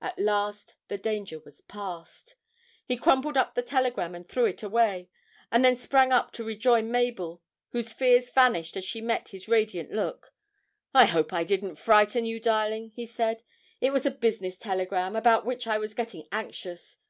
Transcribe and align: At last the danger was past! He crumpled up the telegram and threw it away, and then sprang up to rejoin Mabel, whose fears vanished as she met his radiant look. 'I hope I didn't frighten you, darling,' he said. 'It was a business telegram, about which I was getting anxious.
At 0.00 0.18
last 0.18 0.76
the 0.88 0.96
danger 0.96 1.40
was 1.40 1.60
past! 1.60 2.36
He 2.86 2.96
crumpled 2.96 3.36
up 3.36 3.54
the 3.54 3.60
telegram 3.60 4.14
and 4.14 4.26
threw 4.26 4.46
it 4.46 4.62
away, 4.62 5.10
and 5.52 5.62
then 5.62 5.76
sprang 5.76 6.10
up 6.10 6.32
to 6.32 6.42
rejoin 6.44 6.90
Mabel, 6.90 7.42
whose 7.72 7.92
fears 7.92 8.30
vanished 8.30 8.78
as 8.78 8.84
she 8.86 9.02
met 9.02 9.28
his 9.28 9.46
radiant 9.46 9.92
look. 9.92 10.32
'I 10.94 11.04
hope 11.04 11.32
I 11.34 11.44
didn't 11.44 11.76
frighten 11.76 12.24
you, 12.24 12.40
darling,' 12.40 12.92
he 12.96 13.04
said. 13.04 13.42
'It 13.82 13.90
was 13.92 14.06
a 14.06 14.10
business 14.10 14.56
telegram, 14.56 15.14
about 15.14 15.44
which 15.44 15.66
I 15.66 15.76
was 15.76 15.92
getting 15.92 16.28
anxious. 16.32 16.96